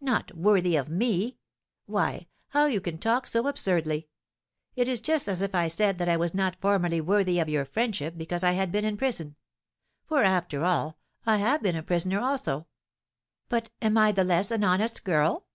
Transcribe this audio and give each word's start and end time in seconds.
"Not 0.00 0.34
worthy 0.34 0.74
of 0.76 0.88
me? 0.88 1.36
Why, 1.84 2.28
how 2.48 2.64
can 2.80 2.94
you 2.94 2.98
talk 2.98 3.26
so 3.26 3.46
absurdly? 3.46 4.08
It 4.74 4.88
is 4.88 5.02
just 5.02 5.28
as 5.28 5.42
if 5.42 5.54
I 5.54 5.68
said 5.68 5.98
that 5.98 6.08
I 6.08 6.16
was 6.16 6.32
not 6.32 6.56
formerly 6.62 7.02
worthy 7.02 7.38
of 7.40 7.48
your 7.50 7.66
friendship 7.66 8.16
because 8.16 8.42
I 8.42 8.52
had 8.52 8.72
been 8.72 8.86
in 8.86 8.96
prison; 8.96 9.36
for, 10.06 10.24
after 10.24 10.64
all, 10.64 10.98
I 11.26 11.36
have 11.36 11.62
been 11.62 11.76
a 11.76 11.82
prisoner 11.82 12.20
also; 12.20 12.68
but 13.50 13.68
am 13.82 13.98
I 13.98 14.12
the 14.12 14.24
less 14.24 14.50
an 14.50 14.64
honest 14.64 15.04
girl?" 15.04 15.46